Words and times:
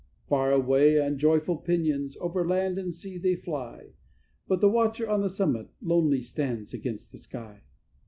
Far 0.27 0.51
away, 0.51 0.99
on 0.99 1.19
joyful 1.19 1.57
pinions, 1.57 2.17
over 2.19 2.43
land 2.43 2.79
and 2.79 2.91
sea 2.91 3.19
they 3.19 3.35
fly; 3.35 3.91
But 4.47 4.59
the 4.59 4.67
watcher 4.67 5.07
on 5.07 5.21
the 5.21 5.29
summit 5.29 5.67
lonely 5.79 6.21
stands 6.21 6.73
against 6.73 7.11
the 7.11 7.19
sky. 7.19 7.61